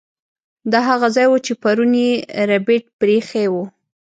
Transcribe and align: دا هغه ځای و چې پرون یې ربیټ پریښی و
دا 0.71 0.79
هغه 0.89 1.07
ځای 1.15 1.27
و 1.29 1.35
چې 1.45 1.53
پرون 1.61 1.91
یې 2.03 2.09
ربیټ 2.49 2.83
پریښی 2.99 3.45
و 3.51 3.55